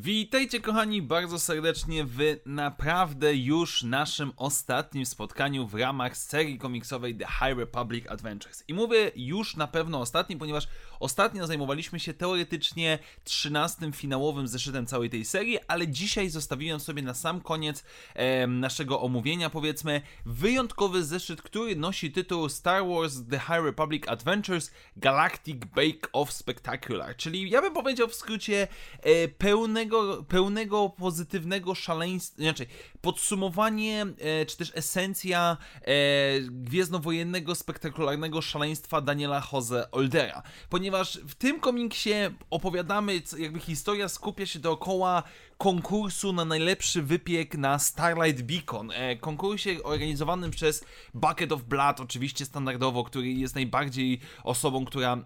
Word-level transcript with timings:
Witajcie 0.00 0.60
kochani 0.60 1.02
bardzo 1.02 1.38
serdecznie 1.38 2.04
w 2.04 2.18
naprawdę 2.46 3.34
już 3.34 3.82
naszym 3.82 4.32
ostatnim 4.36 5.06
spotkaniu 5.06 5.66
w 5.66 5.74
ramach 5.74 6.16
serii 6.16 6.58
komiksowej 6.58 7.16
The 7.16 7.26
High 7.26 7.58
Republic 7.58 8.06
Adventures. 8.08 8.64
I 8.68 8.74
mówię 8.74 9.12
już 9.16 9.56
na 9.56 9.66
pewno 9.66 10.00
ostatnim, 10.00 10.38
ponieważ 10.38 10.68
ostatnio 11.00 11.46
zajmowaliśmy 11.46 12.00
się 12.00 12.14
teoretycznie 12.14 12.98
13 13.24 13.92
finałowym 13.92 14.48
zeszytem 14.48 14.86
całej 14.86 15.10
tej 15.10 15.24
serii, 15.24 15.58
ale 15.68 15.88
dzisiaj 15.88 16.30
zostawiłem 16.30 16.80
sobie 16.80 17.02
na 17.02 17.14
sam 17.14 17.40
koniec 17.40 17.84
e, 18.14 18.46
naszego 18.46 19.00
omówienia 19.00 19.50
powiedzmy 19.50 20.02
wyjątkowy 20.26 21.04
zeszyt, 21.04 21.42
który 21.42 21.76
nosi 21.76 22.12
tytuł 22.12 22.48
Star 22.48 22.86
Wars 22.86 23.14
The 23.30 23.38
High 23.38 23.64
Republic 23.64 24.08
Adventures 24.08 24.70
Galactic 24.96 25.64
Bake 25.64 26.12
Off 26.12 26.32
Spectacular, 26.32 27.16
czyli 27.16 27.50
ja 27.50 27.62
bym 27.62 27.74
powiedział 27.74 28.08
w 28.08 28.14
skrócie 28.14 28.68
e, 29.02 29.28
pełnego 29.28 29.87
pełnego, 29.88 30.22
pełnego 30.22 30.88
pozytywnego 30.88 31.74
szaleństwa, 31.74 32.42
znaczy 32.42 32.66
podsumowanie, 33.00 34.06
e, 34.18 34.46
czy 34.46 34.56
też 34.56 34.72
esencja 34.74 35.56
e, 35.82 35.94
gwiezdnowojennego, 36.40 37.54
spektakularnego 37.54 38.42
szaleństwa 38.42 39.00
Daniela 39.00 39.42
Jose 39.52 39.90
Oldera. 39.90 40.42
Ponieważ 40.70 41.20
w 41.28 41.34
tym 41.34 41.60
komiksie 41.60 42.10
opowiadamy, 42.50 43.22
jakby 43.38 43.60
historia 43.60 44.08
skupia 44.08 44.46
się 44.46 44.58
dookoła 44.58 45.22
konkursu 45.58 46.32
na 46.32 46.44
najlepszy 46.44 47.02
wypiek 47.02 47.54
na 47.54 47.78
Starlight 47.78 48.42
Beacon. 48.42 48.90
E, 48.90 49.16
konkursie 49.16 49.82
organizowanym 49.84 50.50
przez 50.50 50.84
Bucket 51.14 51.52
of 51.52 51.62
Blood, 51.62 52.00
oczywiście 52.00 52.44
standardowo, 52.44 53.04
który 53.04 53.32
jest 53.32 53.54
najbardziej 53.54 54.20
osobą, 54.44 54.84
która... 54.84 55.18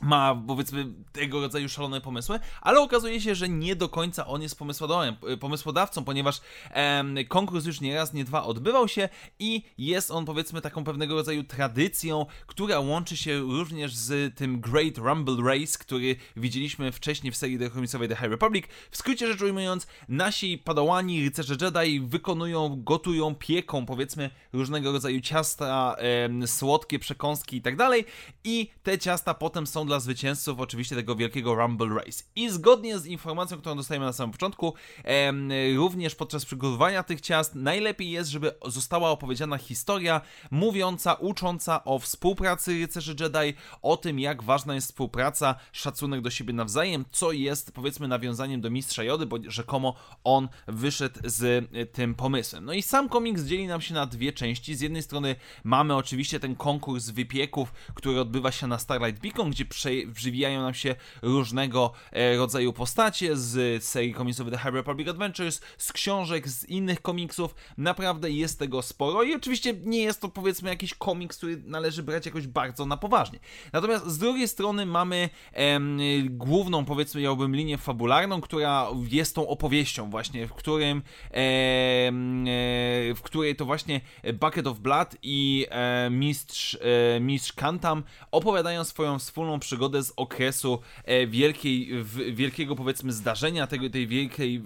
ma 0.00 0.42
powiedzmy 0.46 0.86
tego 1.12 1.40
rodzaju 1.40 1.68
szalone 1.68 2.00
pomysły, 2.00 2.40
ale 2.60 2.80
okazuje 2.80 3.20
się, 3.20 3.34
że 3.34 3.48
nie 3.48 3.76
do 3.76 3.88
końca 3.88 4.26
on 4.26 4.42
jest 4.42 4.58
pomysłodawcą, 5.40 6.04
ponieważ 6.04 6.40
em, 6.70 7.16
konkurs 7.28 7.66
już 7.66 7.80
nie 7.80 7.94
raz, 7.94 8.12
nie 8.12 8.24
dwa 8.24 8.44
odbywał 8.44 8.88
się 8.88 9.08
i 9.38 9.62
jest 9.78 10.10
on 10.10 10.24
powiedzmy 10.24 10.60
taką 10.60 10.84
pewnego 10.84 11.14
rodzaju 11.14 11.44
tradycją, 11.44 12.26
która 12.46 12.80
łączy 12.80 13.16
się 13.16 13.38
również 13.38 13.94
z 13.94 14.36
tym 14.36 14.60
Great 14.60 14.98
Rumble 14.98 15.44
Race, 15.44 15.78
który 15.78 16.16
widzieliśmy 16.36 16.92
wcześniej 16.92 17.32
w 17.32 17.36
serii 17.36 17.70
komiksowej 17.70 18.08
The 18.08 18.16
High 18.16 18.30
Republic. 18.30 18.66
W 18.90 18.96
skrócie 18.96 19.26
rzecz 19.26 19.42
ujmując, 19.42 19.86
nasi 20.08 20.58
padałani, 20.58 21.24
rycerze 21.24 21.56
Jedi 21.60 22.00
wykonują, 22.00 22.82
gotują, 22.82 23.34
pieką 23.34 23.86
powiedzmy 23.86 24.30
różnego 24.52 24.92
rodzaju 24.92 25.20
ciasta, 25.20 25.96
em, 25.98 26.46
słodkie 26.46 26.98
przekąski 26.98 27.56
i 27.56 27.62
tak 27.62 27.76
dalej 27.76 28.04
i 28.44 28.70
te 28.82 28.98
ciasta 28.98 29.34
potem 29.34 29.66
są 29.66 29.85
dla 29.86 30.00
zwycięzców 30.00 30.60
oczywiście 30.60 30.96
tego 30.96 31.16
wielkiego 31.16 31.54
Rumble 31.54 31.94
Race. 31.94 32.24
I 32.36 32.50
zgodnie 32.50 32.98
z 32.98 33.06
informacją, 33.06 33.58
którą 33.58 33.76
dostajemy 33.76 34.06
na 34.06 34.12
samym 34.12 34.32
początku, 34.32 34.74
również 35.76 36.14
podczas 36.14 36.44
przygotowania 36.44 37.02
tych 37.02 37.20
ciast, 37.20 37.54
najlepiej 37.54 38.10
jest, 38.10 38.30
żeby 38.30 38.52
została 38.66 39.10
opowiedziana 39.10 39.58
historia 39.58 40.20
mówiąca, 40.50 41.14
ucząca 41.14 41.84
o 41.84 41.98
współpracy 41.98 42.78
rycerzy 42.78 43.16
Jedi, 43.20 43.58
o 43.82 43.96
tym, 43.96 44.18
jak 44.18 44.42
ważna 44.42 44.74
jest 44.74 44.86
współpraca, 44.86 45.54
szacunek 45.72 46.20
do 46.20 46.30
siebie 46.30 46.52
nawzajem, 46.52 47.04
co 47.10 47.32
jest 47.32 47.72
powiedzmy 47.72 48.08
nawiązaniem 48.08 48.60
do 48.60 48.70
Mistrza 48.70 49.04
Jody, 49.04 49.26
bo 49.26 49.38
rzekomo 49.46 49.94
on 50.24 50.48
wyszedł 50.66 51.20
z 51.24 51.68
e, 51.72 51.86
tym 51.86 52.14
pomysłem. 52.14 52.64
No 52.64 52.72
i 52.72 52.82
sam 52.82 53.08
komiks 53.08 53.42
dzieli 53.42 53.66
nam 53.66 53.80
się 53.80 53.94
na 53.94 54.06
dwie 54.06 54.32
części. 54.32 54.74
Z 54.74 54.80
jednej 54.80 55.02
strony 55.02 55.36
mamy 55.64 55.96
oczywiście 55.96 56.40
ten 56.40 56.56
konkurs 56.56 57.10
wypieków, 57.10 57.72
który 57.94 58.20
odbywa 58.20 58.52
się 58.52 58.66
na 58.66 58.78
Starlight 58.78 59.22
Beacon, 59.22 59.50
gdzie 59.50 59.64
wżywiają 60.06 60.60
nam 60.62 60.74
się 60.74 60.94
różnego 61.22 61.92
e, 62.12 62.36
rodzaju 62.36 62.72
postacie 62.72 63.36
z 63.36 63.84
serii 63.84 64.14
komiksowej 64.14 64.52
The 64.52 64.58
High 64.58 64.74
Republic 64.74 65.08
Adventures, 65.08 65.60
z 65.78 65.92
książek, 65.92 66.48
z 66.48 66.64
innych 66.64 67.02
komiksów. 67.02 67.54
Naprawdę 67.78 68.30
jest 68.30 68.58
tego 68.58 68.82
sporo 68.82 69.22
i 69.22 69.34
oczywiście 69.34 69.74
nie 69.84 70.02
jest 70.02 70.20
to 70.20 70.28
powiedzmy 70.28 70.70
jakiś 70.70 70.94
komiks, 70.94 71.36
który 71.36 71.62
należy 71.64 72.02
brać 72.02 72.26
jakoś 72.26 72.46
bardzo 72.46 72.86
na 72.86 72.96
poważnie. 72.96 73.38
Natomiast 73.72 74.06
z 74.06 74.18
drugiej 74.18 74.48
strony 74.48 74.86
mamy 74.86 75.28
em, 75.52 75.98
główną 76.26 76.84
powiedzmy 76.84 77.20
miałbym 77.20 77.56
linię 77.56 77.78
fabularną, 77.78 78.40
która 78.40 78.86
jest 79.10 79.34
tą 79.34 79.48
opowieścią 79.48 80.10
właśnie, 80.10 80.46
w 80.46 80.52
którym 80.52 81.02
em, 81.30 82.46
e, 82.48 82.50
w 83.14 83.22
której 83.22 83.56
to 83.56 83.64
właśnie 83.64 84.00
Bucket 84.40 84.66
of 84.66 84.78
Blood 84.78 85.16
i 85.22 85.66
e, 85.70 86.10
mistrz, 86.10 86.78
e, 87.16 87.20
mistrz 87.20 87.52
Kantam 87.52 88.02
opowiadają 88.30 88.84
swoją 88.84 89.18
wspólną 89.18 89.60
przygodę 89.60 90.02
z 90.02 90.12
okresu 90.16 90.80
e, 91.04 91.26
wielkiej, 91.26 92.04
wielkiego 92.32 92.76
powiedzmy 92.76 93.12
zdarzenia, 93.12 93.66
tego, 93.66 93.90
tej 93.90 94.06
wielkiej, 94.06 94.62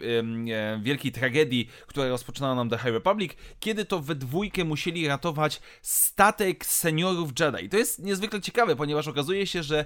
wielkiej 0.80 1.12
tragedii, 1.12 1.68
która 1.86 2.08
rozpoczynała 2.08 2.54
nam 2.54 2.70
The 2.70 2.78
High 2.78 2.92
Republic, 2.92 3.32
kiedy 3.60 3.84
to 3.84 4.00
we 4.00 4.14
dwójkę 4.14 4.64
musieli 4.64 5.08
ratować 5.08 5.60
statek 5.82 6.66
seniorów 6.66 7.30
Jedi. 7.40 7.68
To 7.68 7.76
jest 7.76 7.98
niezwykle 7.98 8.40
ciekawe, 8.40 8.76
ponieważ 8.76 9.08
okazuje 9.08 9.46
się, 9.46 9.62
że 9.62 9.84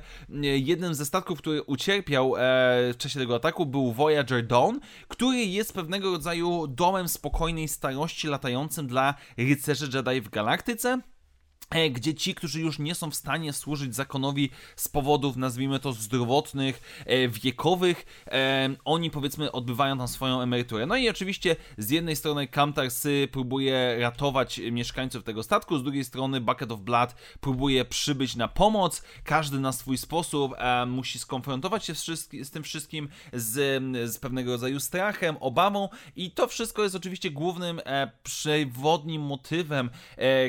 jednym 0.54 0.94
ze 0.94 1.06
statków, 1.06 1.38
który 1.38 1.62
ucierpiał 1.62 2.34
w 2.93 2.94
czasie 2.98 3.20
tego 3.20 3.34
ataku 3.34 3.66
był 3.66 3.93
Voyager 3.93 4.47
Dawn, 4.47 4.78
który 5.09 5.37
jest 5.37 5.72
pewnego 5.72 6.10
rodzaju 6.10 6.66
domem 6.66 7.09
spokojnej 7.09 7.69
starości 7.69 8.28
latającym 8.44 8.87
dla 8.87 9.15
rycerzy 9.37 9.88
Jedi 9.94 10.21
w 10.21 10.31
galaktyce. 10.31 11.00
E, 11.74 11.90
gdzie 11.90 12.14
ci, 12.14 12.34
którzy 12.34 12.60
już 12.60 12.78
nie 12.78 12.94
są 12.94 13.10
w 13.10 13.14
stanie 13.14 13.52
służyć 13.52 13.94
zakonowi 13.94 14.50
z 14.76 14.88
powodów, 14.88 15.36
nazwijmy 15.36 15.80
to, 15.80 15.92
zdrowotnych, 15.92 17.04
e, 17.06 17.28
wiekowych, 17.28 18.24
e, 18.26 18.70
oni 18.84 19.10
powiedzmy 19.10 19.52
odbywają 19.52 19.98
tam 19.98 20.08
swoją 20.08 20.40
emeryturę. 20.40 20.86
No 20.86 20.96
i 20.96 21.08
oczywiście 21.08 21.56
z 21.78 21.90
jednej 21.90 22.16
strony 22.16 22.48
Kamtarsy 22.48 23.28
próbuje 23.32 23.96
ratować 24.00 24.58
mieszkańców 24.58 25.24
tego 25.24 25.42
statku, 25.42 25.78
z 25.78 25.82
drugiej 25.82 26.04
strony 26.04 26.40
Bucket 26.40 26.72
of 26.72 26.80
Blood 26.80 27.14
próbuje 27.40 27.84
przybyć 27.84 28.36
na 28.36 28.48
pomoc, 28.48 29.02
każdy 29.24 29.60
na 29.60 29.72
swój 29.72 29.98
sposób 29.98 30.54
musi 30.86 31.18
skonfrontować 31.18 31.84
się 31.84 31.94
z, 32.42 32.50
tym 32.50 32.62
wszystkim 32.62 33.08
z, 33.32 33.82
z, 34.10 34.18
pewnego 34.18 34.52
rodzaju 34.52 34.80
strachem, 34.80 35.36
obawą 35.40 35.88
i 36.16 36.30
to 36.30 36.46
wszystko 36.46 36.82
jest 36.82 36.94
oczywiście 36.94 37.30
głównym 37.30 37.80
przewodnim 38.22 39.22
motywem, 39.22 39.90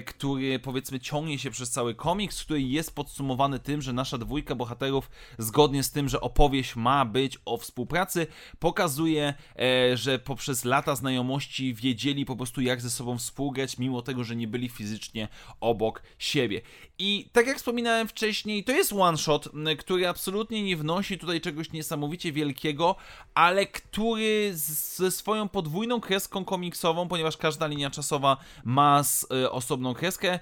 który 0.06 0.59
powiedzmy 0.59 1.00
ciągnie 1.00 1.15
się 1.38 1.52
przez 1.52 1.70
cały 1.70 1.96
komiks, 1.96 2.44
który 2.44 2.62
jest 2.62 2.96
podsumowany 2.96 3.59
tym, 3.59 3.81
że 3.81 3.94
nasza 3.94 4.18
dwójka 4.18 4.56
bohaterów, 4.56 5.09
zgodnie 5.38 5.84
z 5.84 5.92
tym, 5.92 6.09
że 6.09 6.22
opowieść 6.22 6.76
ma 6.76 7.06
być 7.06 7.38
o 7.46 7.58
współpracy, 7.58 8.28
pokazuje, 8.59 9.34
e, 9.59 9.98
że 9.98 10.20
poprzez 10.20 10.66
lata 10.66 10.96
znajomości 10.96 11.74
wiedzieli 11.74 12.26
po 12.26 12.36
prostu 12.36 12.62
jak 12.62 12.81
ze 12.81 12.90
sobą 12.90 13.18
współgrać, 13.18 13.78
mimo 13.78 14.02
tego, 14.02 14.24
że 14.24 14.36
nie 14.36 14.48
byli 14.48 14.70
fizycznie 14.70 15.28
obok 15.62 16.02
siebie. 16.20 16.62
I 16.98 17.30
tak 17.32 17.47
jak 17.47 17.58
wspominałem 17.58 18.08
wcześniej, 18.08 18.64
to 18.64 18.72
jest 18.72 18.94
one 18.94 19.18
shot, 19.18 19.50
który 19.78 20.08
absolutnie 20.08 20.64
nie 20.64 20.78
wnosi 20.78 21.18
tutaj 21.18 21.42
czegoś 21.42 21.72
niesamowicie 21.72 22.32
wielkiego, 22.32 22.96
ale 23.34 23.66
który 23.66 24.52
ze 24.53 25.12
swoją 25.12 25.50
podwójną 25.50 26.02
kreską 26.02 26.46
komiksową, 26.46 27.08
ponieważ 27.08 27.38
każda 27.38 27.68
linia 27.68 27.90
czasowa 27.90 28.38
ma 28.64 29.02
e, 29.32 29.52
osobną 29.52 29.94
kreskę, 29.94 30.40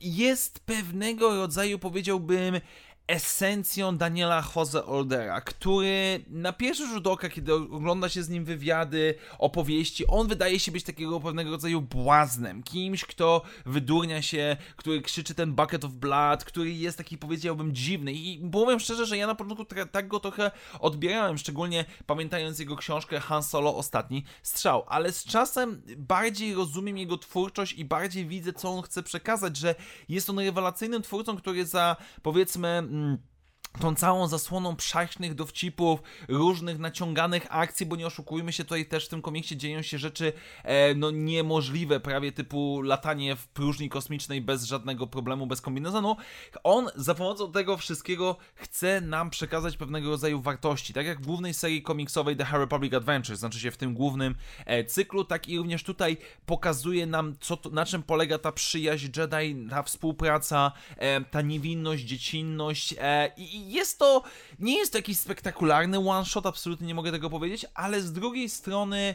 jest 0.00 0.60
pewnego 0.60 1.36
rodzaju, 1.36 1.78
powiedziałbym, 1.78 2.60
esencją 3.06 3.96
Daniela 3.96 4.44
Jose 4.56 4.86
Oldera, 4.86 5.40
który 5.40 6.24
na 6.28 6.52
pierwszy 6.52 6.86
rzut 6.86 7.06
oka, 7.06 7.28
kiedy 7.28 7.54
ogląda 7.54 8.08
się 8.08 8.22
z 8.22 8.28
nim 8.28 8.44
wywiady, 8.44 9.14
opowieści, 9.38 10.06
on 10.06 10.28
wydaje 10.28 10.58
się 10.60 10.72
być 10.72 10.84
takiego 10.84 11.20
pewnego 11.20 11.50
rodzaju 11.50 11.80
błaznem, 11.80 12.62
kimś, 12.62 13.04
kto 13.04 13.42
wydurnia 13.66 14.22
się, 14.22 14.56
który 14.76 15.02
krzyczy 15.02 15.34
ten 15.34 15.54
bucket 15.54 15.84
of 15.84 15.92
blood, 15.92 16.44
który 16.44 16.72
jest 16.72 16.98
taki 16.98 17.18
powiedziałbym 17.18 17.74
dziwny. 17.74 18.12
I 18.12 18.50
powiem 18.52 18.80
szczerze, 18.80 19.06
że 19.06 19.16
ja 19.16 19.26
na 19.26 19.34
początku 19.34 19.64
tak 19.92 20.08
go 20.08 20.20
trochę 20.20 20.50
odbierałem, 20.80 21.38
szczególnie 21.38 21.84
pamiętając 22.06 22.58
jego 22.58 22.76
książkę 22.76 23.20
Han 23.20 23.42
Solo 23.42 23.76
Ostatni 23.76 24.24
Strzał, 24.42 24.84
ale 24.88 25.12
z 25.12 25.24
czasem 25.24 25.82
bardziej 25.96 26.54
rozumiem 26.54 26.98
jego 26.98 27.18
twórczość 27.18 27.72
i 27.72 27.84
bardziej 27.84 28.26
widzę, 28.26 28.52
co 28.52 28.68
on 28.68 28.82
chce 28.82 29.02
przekazać, 29.02 29.56
że 29.56 29.74
jest 30.08 30.30
on 30.30 30.38
rewelacyjnym 30.38 31.02
twórcą, 31.02 31.36
który 31.36 31.66
za 31.66 31.96
powiedzmy 32.22 32.93
Mm, 32.94 33.18
tą 33.80 33.94
całą 33.94 34.28
zasłoną 34.28 34.76
przaśnych 34.76 35.34
dowcipów, 35.34 36.02
różnych 36.28 36.78
naciąganych 36.78 37.46
akcji, 37.50 37.86
bo 37.86 37.96
nie 37.96 38.06
oszukujmy 38.06 38.52
się, 38.52 38.64
tutaj 38.64 38.86
też 38.86 39.06
w 39.06 39.08
tym 39.08 39.22
komiksie 39.22 39.56
dzieją 39.56 39.82
się 39.82 39.98
rzeczy 39.98 40.32
e, 40.62 40.94
no 40.94 41.10
niemożliwe, 41.10 42.00
prawie 42.00 42.32
typu 42.32 42.82
latanie 42.82 43.36
w 43.36 43.48
próżni 43.48 43.88
kosmicznej 43.88 44.40
bez 44.40 44.64
żadnego 44.64 45.06
problemu, 45.06 45.46
bez 45.46 45.60
kombinezonu. 45.60 46.16
On 46.64 46.88
za 46.96 47.14
pomocą 47.14 47.52
tego 47.52 47.76
wszystkiego 47.76 48.36
chce 48.54 49.00
nam 49.00 49.30
przekazać 49.30 49.76
pewnego 49.76 50.10
rodzaju 50.10 50.40
wartości, 50.40 50.92
tak 50.92 51.06
jak 51.06 51.20
w 51.20 51.26
głównej 51.26 51.54
serii 51.54 51.82
komiksowej 51.82 52.36
The 52.36 52.44
High 52.44 52.58
Republic 52.58 52.94
Adventures, 52.94 53.40
znaczy 53.40 53.60
się 53.60 53.70
w 53.70 53.76
tym 53.76 53.94
głównym 53.94 54.34
e, 54.66 54.84
cyklu, 54.84 55.24
tak 55.24 55.48
i 55.48 55.58
również 55.58 55.82
tutaj 55.82 56.16
pokazuje 56.46 57.06
nam, 57.06 57.36
co 57.40 57.56
to, 57.56 57.70
na 57.70 57.86
czym 57.86 58.02
polega 58.02 58.38
ta 58.38 58.52
przyjaźń 58.52 59.08
Jedi, 59.16 59.68
ta 59.70 59.82
współpraca, 59.82 60.72
e, 60.96 61.20
ta 61.20 61.42
niewinność, 61.42 62.04
dziecinność 62.04 62.94
e, 62.98 63.30
i 63.36 63.63
jest 63.72 63.98
to, 63.98 64.22
nie 64.58 64.78
jest 64.78 64.92
to 64.92 64.98
jakiś 64.98 65.18
spektakularny 65.18 65.98
one-shot, 65.98 66.46
absolutnie 66.46 66.86
nie 66.86 66.94
mogę 66.94 67.12
tego 67.12 67.30
powiedzieć, 67.30 67.66
ale 67.74 68.00
z 68.00 68.12
drugiej 68.12 68.48
strony 68.48 69.14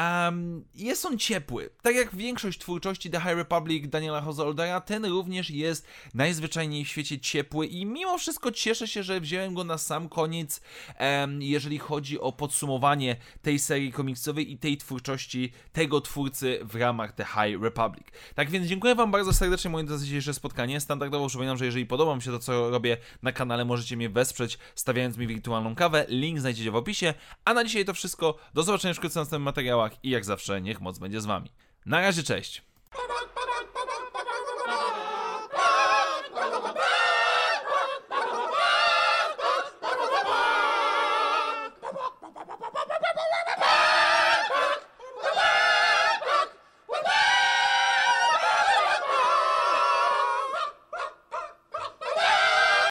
Um, 0.00 0.64
jest 0.74 1.06
on 1.06 1.18
ciepły. 1.18 1.70
Tak 1.82 1.94
jak 1.94 2.16
większość 2.16 2.58
twórczości 2.58 3.10
The 3.10 3.20
High 3.20 3.36
Republic 3.36 3.88
Daniela 3.88 4.20
Hozoldera, 4.20 4.80
ten 4.80 5.04
również 5.04 5.50
jest 5.50 5.86
najzwyczajniej 6.14 6.84
w 6.84 6.88
świecie 6.88 7.20
ciepły 7.20 7.66
i 7.66 7.86
mimo 7.86 8.18
wszystko 8.18 8.52
cieszę 8.52 8.88
się, 8.88 9.02
że 9.02 9.20
wziąłem 9.20 9.54
go 9.54 9.64
na 9.64 9.78
sam 9.78 10.08
koniec, 10.08 10.60
um, 11.00 11.42
jeżeli 11.42 11.78
chodzi 11.78 12.20
o 12.20 12.32
podsumowanie 12.32 13.16
tej 13.42 13.58
serii 13.58 13.92
komiksowej 13.92 14.52
i 14.52 14.58
tej 14.58 14.76
twórczości 14.76 15.52
tego 15.72 16.00
twórcy 16.00 16.58
w 16.62 16.74
ramach 16.74 17.12
The 17.12 17.24
High 17.24 17.62
Republic. 17.62 18.06
Tak 18.34 18.50
więc 18.50 18.66
dziękuję 18.66 18.94
Wam 18.94 19.10
bardzo 19.10 19.32
serdecznie 19.32 19.70
moje 19.70 19.86
dzisiejsze 19.98 20.34
spotkanie. 20.34 20.80
Standardowo 20.80 21.28
przypominam, 21.28 21.56
że 21.56 21.64
jeżeli 21.64 21.86
podoba 21.86 22.16
mi 22.16 22.22
się 22.22 22.30
to, 22.30 22.38
co 22.38 22.70
robię 22.70 22.96
na 23.22 23.32
kanale, 23.32 23.64
możecie 23.64 23.96
mnie 23.96 24.10
wesprzeć 24.10 24.58
stawiając 24.74 25.16
mi 25.16 25.26
wirtualną 25.26 25.74
kawę. 25.74 26.06
Link 26.08 26.40
znajdziecie 26.40 26.70
w 26.70 26.76
opisie. 26.76 27.14
A 27.44 27.54
na 27.54 27.64
dzisiaj 27.64 27.84
to 27.84 27.94
wszystko. 27.94 28.36
Do 28.54 28.62
zobaczenia 28.62 28.94
wkrótce 28.94 29.20
w 29.20 29.22
następnym 29.22 29.42
materiałach 29.42 29.89
i 30.02 30.10
jak 30.10 30.24
zawsze 30.24 30.60
niech 30.60 30.80
moc 30.80 30.98
będzie 30.98 31.20
z 31.20 31.26
Wami. 31.26 31.50
Na 31.86 32.00
razie, 32.00 32.22
cześć! 32.22 32.62